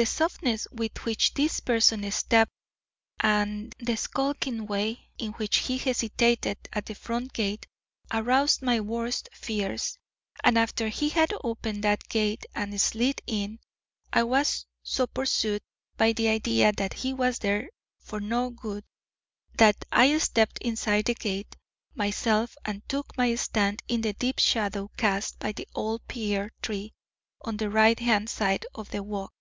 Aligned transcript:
The 0.00 0.06
softness 0.06 0.68
with 0.70 0.96
which 1.04 1.34
this 1.34 1.58
person 1.58 2.08
stepped 2.12 2.52
and 3.18 3.74
the 3.80 3.96
skulking 3.96 4.64
way 4.66 5.08
in 5.18 5.32
which 5.32 5.56
he 5.56 5.76
hesitated 5.76 6.56
at 6.72 6.86
the 6.86 6.94
front 6.94 7.32
gate 7.32 7.66
aroused 8.12 8.62
my 8.62 8.78
worst 8.78 9.28
fears, 9.32 9.98
and 10.44 10.56
after 10.56 10.86
he 10.86 11.08
had 11.08 11.34
opened 11.42 11.82
that 11.82 12.08
gate 12.08 12.46
and 12.54 12.80
slid 12.80 13.22
in, 13.26 13.58
I 14.12 14.22
was 14.22 14.66
so 14.84 15.08
pursued 15.08 15.62
by 15.96 16.12
the 16.12 16.28
idea 16.28 16.70
that 16.74 16.92
he 16.94 17.12
was 17.12 17.40
there 17.40 17.68
for 17.98 18.20
no 18.20 18.50
good 18.50 18.84
that 19.56 19.84
I 19.90 20.16
stepped 20.18 20.58
inside 20.58 21.06
the 21.06 21.16
gate 21.16 21.56
myself 21.96 22.56
and 22.64 22.88
took 22.88 23.16
my 23.18 23.34
stand 23.34 23.82
in 23.88 24.02
the 24.02 24.12
deep 24.12 24.38
shadow 24.38 24.92
cast 24.96 25.40
by 25.40 25.50
the 25.50 25.66
old 25.74 26.06
pear 26.06 26.52
tree 26.62 26.92
on 27.40 27.56
the 27.56 27.68
right 27.68 27.98
hand 27.98 28.30
side 28.30 28.64
of 28.76 28.92
the 28.92 29.02
walk. 29.02 29.32